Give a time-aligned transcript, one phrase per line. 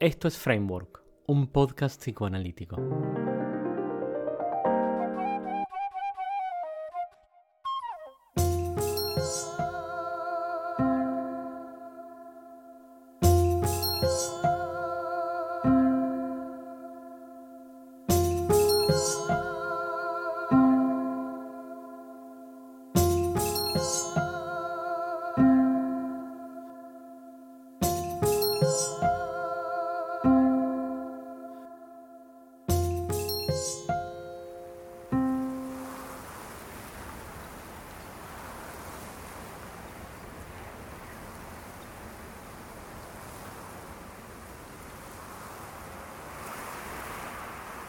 [0.00, 2.76] Esto es Framework, un podcast psicoanalítico.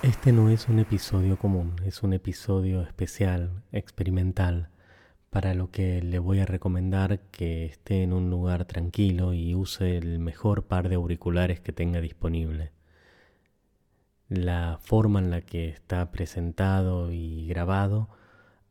[0.10, 4.70] Este no es un episodio común, es un episodio especial, experimental,
[5.30, 9.98] para lo que le voy a recomendar que esté en un lugar tranquilo y use
[9.98, 12.72] el mejor par de auriculares que tenga disponible.
[14.30, 18.10] La forma en la que está presentado y grabado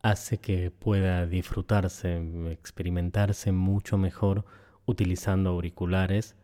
[0.02, 2.16] hace que pueda disfrutarse,
[2.50, 4.44] experimentarse mucho mejor
[4.86, 6.34] utilizando auriculares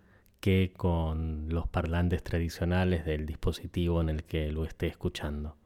[0.45, 5.57] que con los parlantes tradicionales del dispositivo en el que lo esté escuchando.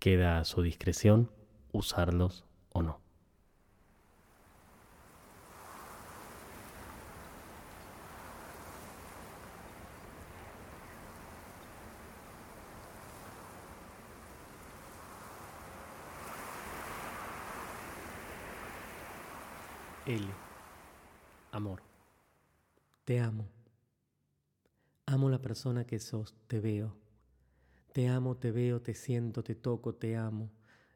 [0.00, 1.30] Queda a su discreción
[1.70, 2.98] usarlos o no.
[20.04, 20.26] L.
[21.52, 21.80] Amor.
[23.04, 23.57] Te amo.
[25.10, 26.94] Amo la persona que sos, te veo.
[27.94, 30.50] Te amo, te veo, te siento, te toco, te amo.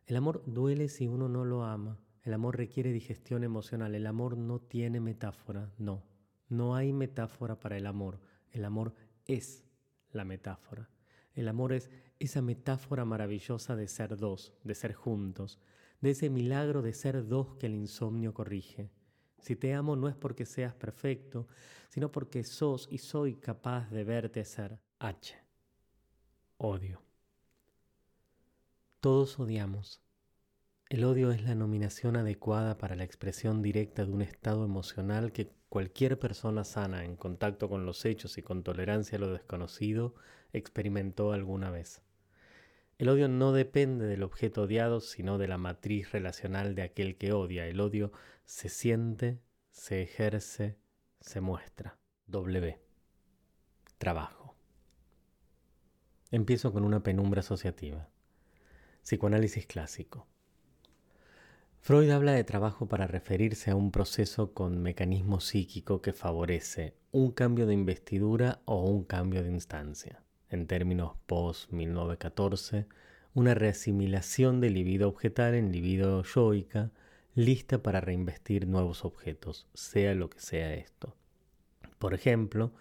[0.05, 1.99] El amor duele si uno no lo ama.
[2.23, 3.95] El amor requiere digestión emocional.
[3.95, 6.03] El amor no tiene metáfora, no.
[6.51, 8.21] No hay metáfora para el amor.
[8.51, 9.65] El amor es
[10.11, 10.91] la metáfora.
[11.33, 11.89] El amor es
[12.19, 15.59] esa metáfora maravillosa de ser dos, de ser juntos,
[16.03, 18.91] de ese milagro de ser dos que el insomnio corrige.
[19.42, 21.48] Si te amo no es porque seas perfecto,
[21.89, 24.79] sino porque sos y soy capaz de verte ser.
[25.01, 25.35] H.
[26.58, 27.03] Odio.
[29.01, 30.01] Todos odiamos.
[30.89, 35.51] El odio es la nominación adecuada para la expresión directa de un estado emocional que
[35.69, 40.14] cualquier persona sana en contacto con los hechos y con tolerancia a lo desconocido
[40.53, 42.01] experimentó alguna vez.
[42.98, 47.33] El odio no depende del objeto odiado, sino de la matriz relacional de aquel que
[47.33, 47.67] odia.
[47.67, 48.13] El odio
[48.45, 50.79] se siente, se ejerce,
[51.20, 51.98] se muestra.
[52.27, 52.79] W.
[53.98, 54.57] Trabajo.
[56.30, 58.08] Empiezo con una penumbra asociativa.
[59.03, 60.29] Psicoanálisis clásico.
[61.80, 67.33] Freud habla de trabajo para referirse a un proceso con mecanismo psíquico que favorece un
[67.33, 72.86] cambio de investidura o un cambio de instancia en términos post-1914,
[73.35, 76.90] una reasimilación del libido objetal en libido yoica,
[77.35, 81.17] lista para reinvestir nuevos objetos, sea lo que sea esto.
[81.98, 82.73] Por ejemplo,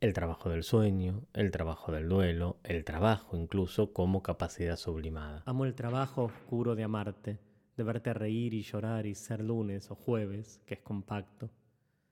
[0.00, 5.42] el trabajo del sueño, el trabajo del duelo, el trabajo incluso como capacidad sublimada.
[5.46, 7.38] Amo el trabajo oscuro de amarte,
[7.76, 11.50] de verte reír y llorar y ser lunes o jueves, que es compacto.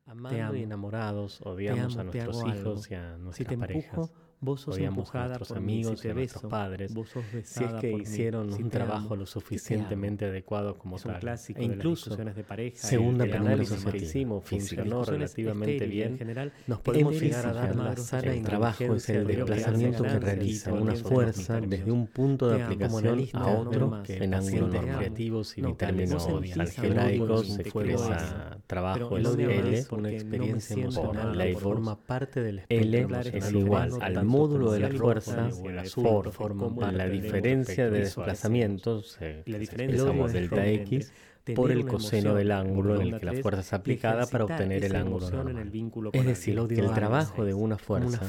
[0.04, 4.12] Amando y enamorados, odiamos a nuestros hijos y a nuestras si parejas.
[4.42, 7.92] Vos sos empujada a nuestros amigos y a nuestros padres, vos sos si es que
[7.92, 11.38] hicieron un trabajo lo suficientemente adecuado como tal.
[11.54, 16.52] e incluso, de, de pareja, segunda el análisis que hicimos funcionó relativamente bien, en general,
[16.66, 20.97] nos podemos llegar a dar la sana el trabajo es el desplazamiento que realiza una
[20.97, 26.12] fuerza desde un punto de aplicación a otro en ángulos creativos y vitales
[26.58, 33.52] algebraicos se expresa trabajo es L, una experiencia emocional, la forma parte del L es
[33.52, 35.48] igual al módulo de la fuerza
[35.94, 41.12] por forma la diferencia de desplazamientos, expresamos delta x
[41.54, 44.96] por el coseno del ángulo en el que la fuerza es aplicada para obtener el
[44.96, 48.23] ángulo Es decir, que el trabajo de una fuerza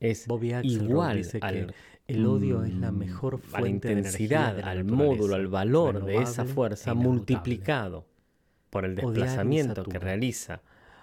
[0.00, 0.26] es
[0.62, 1.74] igual al
[2.08, 6.46] el odio es la mejor fuente a la intensidad, al módulo, al valor de esa
[6.46, 8.06] fuerza multiplicado
[8.70, 10.62] por el desplazamiento que realiza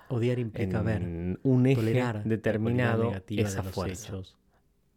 [0.09, 1.01] Odiar implica ver,
[1.41, 4.21] un eje determinado esa fuerza.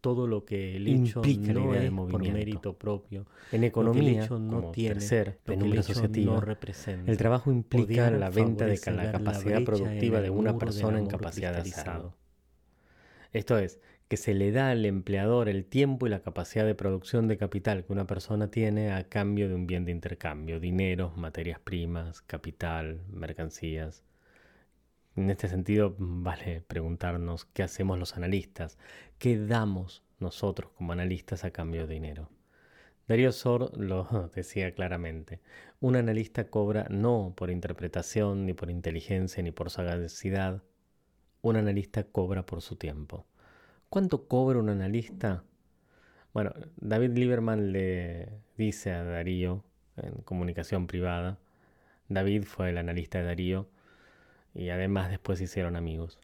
[0.01, 3.27] Todo lo que el hecho implica no es por mérito propio.
[3.51, 7.11] En economía, el hecho no tiene, tercer penumbra asociativa, no representa.
[7.11, 11.61] El trabajo implica la venta de la capacidad productiva de una persona en capacidad de
[11.61, 12.15] hacerlo.
[13.33, 17.29] Esto es, que se le da al empleador el tiempo y la capacidad de producción
[17.29, 21.59] de capital que una persona tiene a cambio de un bien de intercambio, dinero, materias
[21.59, 24.05] primas, capital, mercancías
[25.19, 28.79] En este sentido, vale preguntarnos qué hacemos los analistas,
[29.19, 32.31] qué damos nosotros como analistas a cambio de dinero.
[33.09, 35.41] Darío Sor lo decía claramente,
[35.81, 40.63] un analista cobra no por interpretación, ni por inteligencia, ni por sagacidad,
[41.43, 43.27] un analista cobra por su tiempo.
[43.89, 45.43] ¿Cuánto cobra un analista?
[46.33, 49.65] Bueno, David Lieberman le dice a Darío
[49.97, 51.41] en comunicación privada,
[52.09, 53.69] David fue el analista de Darío
[54.59, 56.19] y además después hicieron amigos.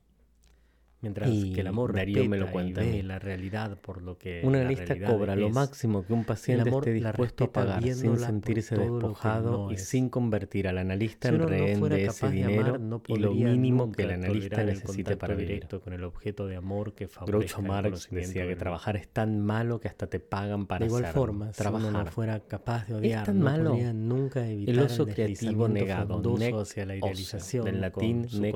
[1.04, 4.40] Mientras que el amor Darío me lo cuenta y ve la realidad por lo que
[4.42, 9.70] un analista cobra lo máximo que un paciente esté dispuesto a pagar sin sentirse despojado
[9.70, 14.12] y sin convertir al analista en rehén de ese dinero y lo mínimo que el
[14.12, 15.68] analista necesite para vivir.
[15.84, 19.88] con el objeto de amor que Groucho Marx decía que trabajar es tan malo que
[19.88, 21.82] hasta te pagan para de igual forma, trabajar.
[21.82, 23.76] Si uno no fuera capaz de odiar, es tan no malo.
[23.92, 26.22] nunca evitar el oso creativo negado,
[26.62, 28.54] hacia la idealización, del latín nec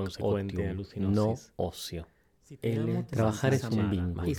[0.96, 2.06] no ocio
[3.10, 4.34] trabajar es un vínculo.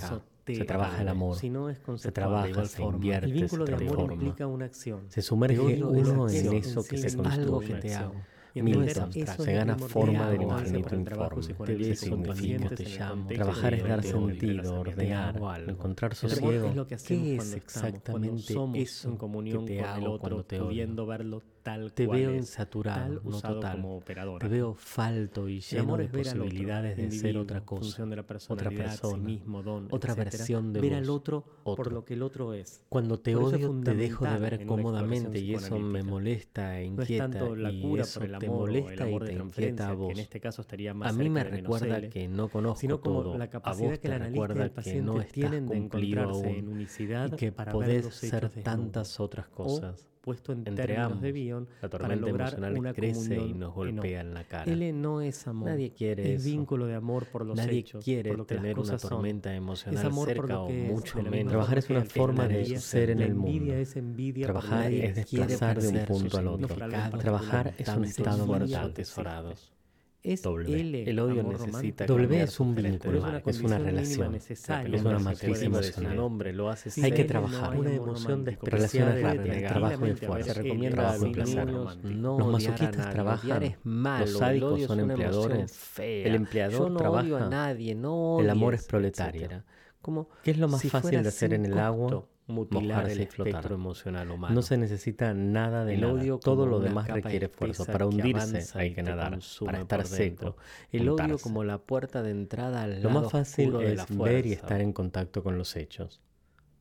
[0.46, 3.96] Se trabaja el amor, se trabaja, se invierte, el vínculo se transforma.
[3.96, 5.02] De amor implica una acción.
[5.10, 7.76] Se sumerge uno en eso que se construye.
[7.76, 8.16] te hago.
[8.56, 11.78] Milton, se gana forma del infinito informe.
[11.78, 12.70] ¿Qué significa?
[12.70, 16.88] Te llamo, Trabajar es dar sentido, ordenar, encontrar sosiego.
[16.88, 22.32] ¿Qué es exactamente eso en comunión que te hago cuando te verlo tal te veo
[22.32, 23.74] es, insaturado, no total.
[23.74, 24.48] Como operadora.
[24.48, 29.16] Te veo falto y lleno de posibilidades de ser otra cosa, de la otra persona,
[29.16, 30.38] sí mismo, don, otra etcétera.
[30.38, 32.84] versión de ver vos, al otro, otro, por lo que el otro es.
[32.90, 37.34] Cuando te odio te dejo de ver cómodamente y eso me molesta e inquieta no
[37.34, 39.90] es tanto la cura y eso por el amor, te molesta el y te inquieta
[39.90, 40.12] a vos.
[40.12, 43.38] En este caso estaría más a mí me recuerda que no conozco sino como todo.
[43.38, 47.34] la capacidad a vos que te recuerda el que no estás cumplido aún en unicidad
[47.34, 50.09] y que podés ser tantas otras cosas.
[50.30, 54.22] Puesto en Entre términos ambos, de la para lograr emocional una crece y nos golpea
[54.22, 54.72] en la cara.
[54.72, 55.70] L no es amor.
[55.70, 56.50] Nadie quiere es eso.
[56.52, 58.04] vínculo de amor por los Nadie hechos.
[58.04, 59.10] quiere por lo que las tener una son.
[59.10, 61.50] tormenta emocional Es amor por o es, mucho menos.
[61.50, 63.48] Trabajar es una forma de ser en el mundo.
[63.48, 66.76] envidia es envidia Trabajar es desplazar de un punto al otro.
[67.18, 69.79] Trabajar es un estado atesorados.
[70.22, 70.80] Es W.
[70.82, 72.06] L, El odio necesita.
[72.06, 76.12] W es un vínculo, es una relación, necesaria es una matriz emocional.
[76.12, 77.74] ser hombre lo hace Hay que no trabajar.
[77.74, 80.54] hay Una emoción Relaciones rápidas, trabajo y esfuerzo.
[80.92, 81.66] trabajo y placer.
[82.04, 83.64] No Los masoquistas trabajan.
[83.64, 84.26] Es malo.
[84.26, 86.00] Los sádicos son empleadores.
[86.00, 87.50] El empleador no odio a trabaja.
[87.50, 89.64] nadie, no El amor odies, es proletario.
[90.02, 92.26] Como ¿Qué es lo más si fácil de hacer en el agua?
[92.50, 93.50] Mutilar Mojarse el y flotar.
[93.54, 94.54] espectro emocional humano.
[94.56, 96.14] No se necesita nada de El nada.
[96.14, 97.86] odio Todo lo demás requiere esfuerzo.
[97.86, 99.40] Para hundirse hay que nadar.
[99.66, 100.58] Para estar seco.
[100.92, 101.44] El odio untarse.
[101.44, 104.54] como la puerta de entrada al Lo lado más fácil de es la ver y
[104.54, 106.22] estar en contacto con los hechos.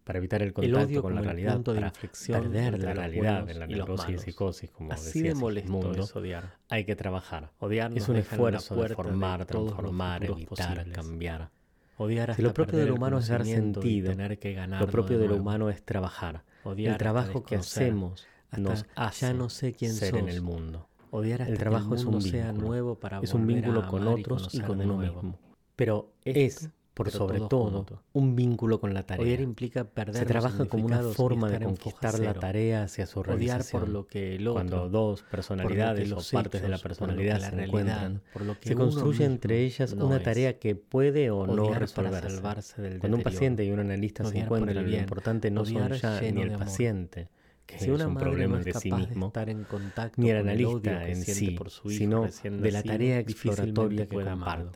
[0.05, 3.51] Para evitar el El contacto odio con la realidad, punto de para perder la realidad
[3.51, 6.57] en la neurosis y psicosis, como Así decía de molesto Sigmundo, es odiar.
[6.71, 7.53] hay que trabajar.
[7.59, 10.89] Odiar Es un esfuerzo de formar, transformar, evitar, posibles.
[10.95, 11.51] cambiar.
[11.99, 14.91] Odiar Si lo propio del el humano es dar y sentido, tener que Lo ganarlo
[14.91, 16.45] propio de de lo humano es trabajar.
[16.63, 20.29] Odiar el trabajo que hacemos nos ya hace no sé quién ser en sos.
[20.29, 20.89] el mundo.
[21.11, 22.69] Odiar hasta El que trabajo es un mundo sea vínculo.
[22.69, 25.23] nuevo para Es un vínculo con y otros y conocer con uno nuevo.
[25.23, 25.41] mismo.
[25.77, 29.25] Pero es, por sobre todo un vínculo con la tarea.
[29.25, 33.37] Odiar implica perder Se trabaja como una forma de conquistar la tarea hacia su Odiar
[33.39, 33.83] realización.
[33.83, 37.65] por lo que el otro, Cuando dos personalidades o partes de la personalidad la se
[37.65, 40.23] encuentran, por lo que se construye entre ellas no una es.
[40.25, 42.31] tarea que puede o no Odiar resolverse.
[42.31, 45.65] salvarse del Cuando un paciente y un analista se Odiar el encuentran, lo importante no
[45.65, 47.29] son Odiar ya ni el paciente,
[47.67, 50.31] que Si es una un problema no de sí de mismo, estar en contacto ni
[50.31, 54.21] el el analista que en sí, por su hijo sino de la tarea exploratoria que
[54.23, 54.73] amarlo.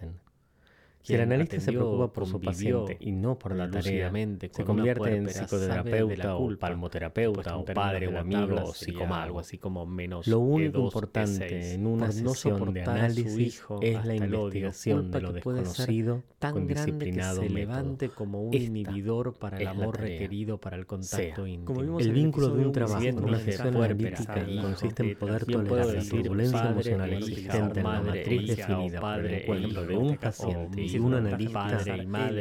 [1.03, 4.13] Si el analista se preocupa por su paciente y no por la tarea,
[4.53, 9.23] se convierte en psicoterapeuta o palmoterapeuta o padre o amigo o sería psicomago.
[9.23, 11.75] algo así como menos Lo único E2, importante E6.
[11.75, 15.67] en una no sesión de análisis hijo es la investigación de lo que puede ser
[15.67, 20.01] desconocido tan con grande que disciplinado se levante como un Esta inhibidor para el amor
[20.01, 21.99] requerido para el contacto íntimo.
[21.99, 26.71] El vínculo de un trabajo con una gestión analítica consiste en poder tolerar la turbulencia
[26.71, 30.17] emocional existente en la matriz definida por padre el e encuentro hijo, de un en
[30.17, 31.79] paciente y un analista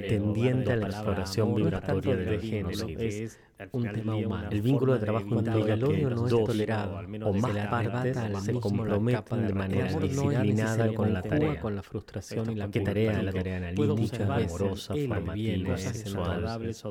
[0.08, 3.40] tendiente a la exploración vibratoria del de género es
[3.72, 4.50] un tema humano.
[4.52, 9.48] El vínculo de trabajo implica el odio no es tolerado, o más partes se comprometen
[9.48, 11.60] de manera disciplinada con la tarea.
[11.62, 12.92] con la frustración y la ¿Qué culpa.
[12.92, 13.24] tarea?
[13.24, 16.84] La tarea analítica, amorosa, formativa, sexual, agradables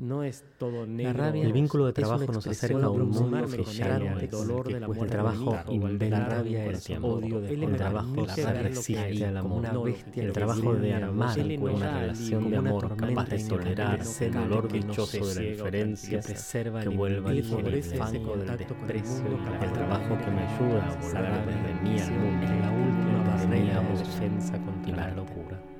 [0.00, 0.06] la.
[0.06, 1.12] No es todo negro.
[1.12, 4.86] rabia, el vínculo de trabajo nos acerca a un mundo no el dolor de la
[4.86, 8.26] muerte trabajo bonita, o el la rabia del es odio de el trabajo
[8.62, 9.94] resiste al amor.
[10.14, 15.24] el trabajo de armar una relación de amor capaz de tolerar el dolor dichoso de
[15.24, 19.26] la ciega o diferencia que el vuelva el el contacto con el desprecio
[19.60, 23.74] el trabajo que me ayuda a volver desde mí al mundo la última rey de
[23.74, 25.79] la defensa contra la locura.